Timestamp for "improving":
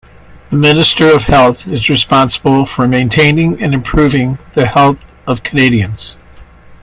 3.71-4.39